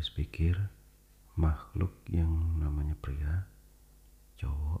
[0.00, 0.56] habis pikir
[1.36, 3.44] makhluk yang namanya pria,
[4.40, 4.80] cowok,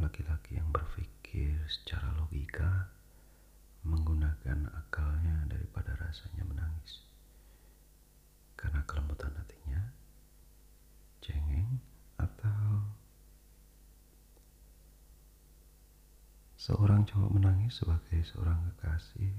[0.00, 2.96] laki-laki yang berpikir secara logika
[3.84, 7.04] menggunakan akalnya daripada rasanya menangis.
[8.56, 9.84] Karena kelembutan hatinya,
[11.20, 11.76] cengeng,
[12.16, 12.88] atau
[16.56, 19.36] seorang cowok menangis sebagai seorang kekasih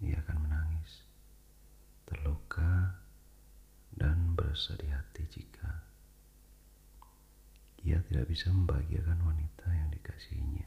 [0.00, 1.04] ia akan menangis,
[2.08, 2.35] terluka,
[4.56, 5.84] dan bersedih hati jika
[7.84, 10.64] ia tidak bisa membahagiakan wanita yang dikasihinya.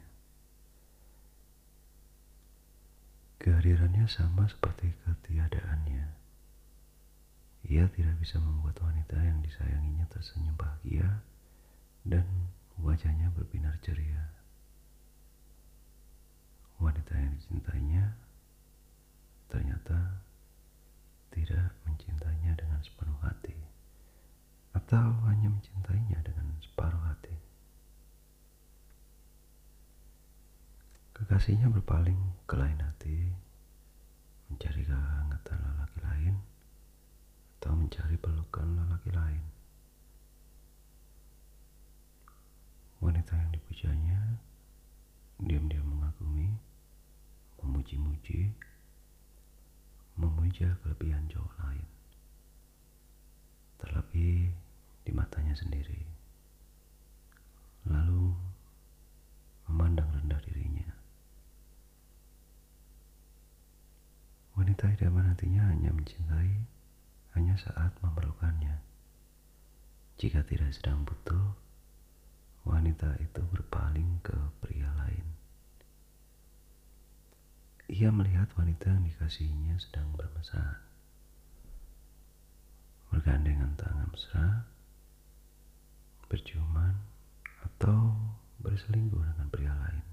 [3.42, 6.06] Kehadirannya sama seperti ketiadaannya.
[7.66, 11.26] Ia tidak bisa membuat wanita yang disayanginya tersenyum bahagia
[12.06, 12.30] dan
[12.78, 14.38] wajahnya berbinar ceria.
[16.78, 18.06] Wanita yang dicintainya
[19.50, 20.22] ternyata
[21.34, 22.81] tidak mencintainya dengan
[24.90, 27.38] atau hanya mencintainya dengan separuh hati.
[31.14, 32.18] Kekasihnya berpaling
[32.50, 33.30] ke lain hati,
[34.50, 36.36] mencari kehangatan lelaki lain,
[37.62, 39.44] atau mencari pelukan lelaki lain.
[42.98, 44.42] Wanita yang dipujanya
[45.38, 46.50] diam-diam mengagumi,
[47.62, 48.58] memuji-muji,
[50.18, 51.86] memuja kelebihan cowok lain.
[53.78, 54.69] Terlebih
[55.10, 56.06] di matanya sendiri.
[57.90, 58.30] Lalu
[59.66, 60.86] memandang rendah dirinya.
[64.54, 66.62] Wanita idaman hatinya hanya mencintai
[67.34, 68.86] hanya saat memerlukannya.
[70.22, 71.58] Jika tidak sedang butuh,
[72.69, 75.25] wanita itu berpaling ke pria lain.
[77.90, 80.86] Ia melihat wanita yang dikasihinya sedang bermesraan.
[83.09, 84.69] Bergandengan tangan mesra,
[86.29, 86.95] berciuman,
[87.66, 88.16] atau
[88.63, 90.06] berselingkuh dengan pria lain.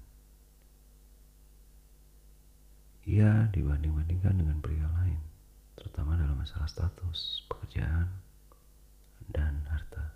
[3.07, 5.21] Ia dibanding-bandingkan dengan pria lain,
[5.79, 8.11] terutama dalam masalah status, pekerjaan,
[9.31, 10.11] dan harta.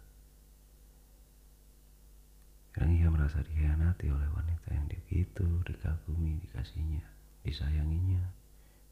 [2.76, 8.22] Yang ia merasa dikhianati oleh wanita yang begitu dikagumi, dikasihnya disayanginya,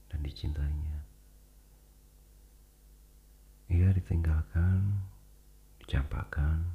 [0.10, 0.98] dan dicintainya.
[3.70, 5.06] Ia ditinggalkan,
[5.86, 6.66] dicampakkan,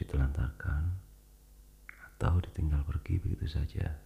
[0.00, 0.96] ditelantarkan,
[2.16, 4.00] atau ditinggal pergi begitu saja.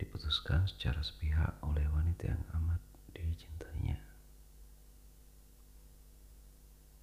[0.00, 2.80] Diputuskan secara sepihak oleh wanita yang amat
[3.12, 4.00] dicintainya.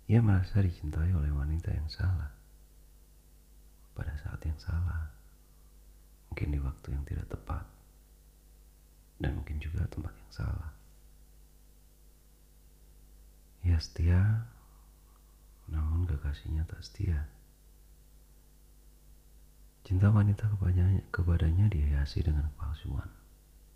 [0.09, 2.33] Ia merasa dicintai oleh wanita yang salah
[3.97, 5.09] pada saat yang salah
[6.29, 7.63] mungkin di waktu yang tidak tepat,
[9.23, 10.71] dan mungkin juga tempat yang salah.
[13.65, 14.45] Ia setia,
[15.69, 17.29] namun kekasihnya tak setia.
[19.85, 23.05] Cinta wanita kepadanya, kepadanya dihiasi dengan kepalsuan.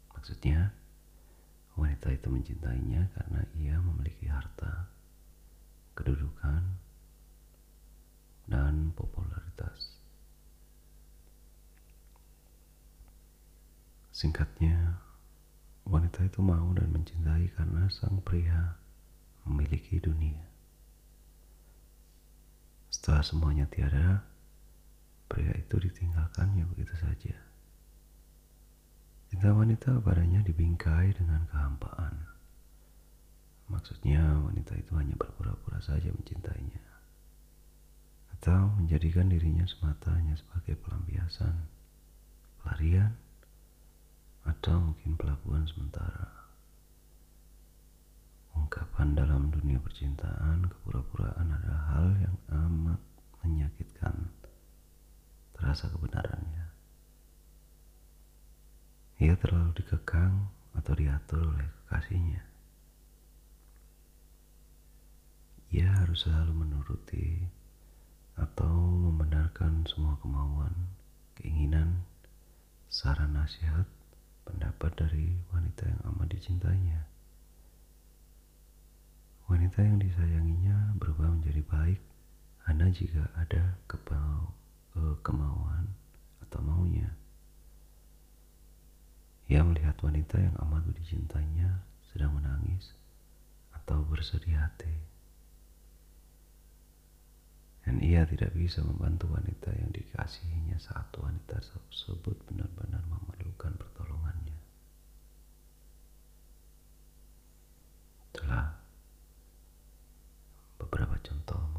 [0.10, 0.74] Maksudnya,
[1.78, 4.90] wanita itu mencintainya karena ia memiliki harta,
[5.94, 6.66] kedudukan,
[8.50, 10.02] dan popularitas.
[14.10, 14.98] Singkatnya,
[15.86, 18.82] wanita itu mau dan mencintai karena sang pria
[19.46, 20.49] memiliki dunia.
[23.00, 24.28] Setelah semuanya tiada,
[25.32, 27.32] pria itu ditinggalkannya begitu saja.
[29.32, 32.28] Cinta wanita padanya dibingkai dengan kehampaan.
[33.72, 36.84] Maksudnya wanita itu hanya berpura-pura saja mencintainya.
[38.36, 41.56] Atau menjadikan dirinya semata hanya sebagai pelampiasan,
[42.60, 43.16] pelarian,
[44.44, 45.79] atau mungkin pelabuhan sementara.
[49.00, 53.00] Ungkapan dalam dunia percintaan, kepura-puraan adalah hal yang amat
[53.40, 54.28] menyakitkan.
[55.56, 56.68] Terasa kebenarannya.
[59.24, 62.44] Ia terlalu dikekang atau diatur oleh kekasihnya.
[65.80, 67.48] Ia harus selalu menuruti
[68.36, 70.76] atau membenarkan semua kemauan,
[71.40, 72.04] keinginan,
[72.92, 73.88] saran nasihat,
[74.44, 77.09] pendapat dari wanita yang amat dicintainya.
[79.70, 82.02] Wanita yang disayanginya berubah menjadi baik
[82.66, 84.50] hanya jika ada kepau,
[85.22, 85.94] kemauan
[86.42, 87.14] atau maunya.
[89.46, 92.98] Ia melihat wanita yang amat dicintainya sedang menangis
[93.70, 94.90] atau bersedih hati.
[97.86, 104.19] Dan ia tidak bisa membantu wanita yang dikasihinya saat wanita tersebut benar-benar memerlukan pertolongannya.
[111.24, 111.79] 讲到。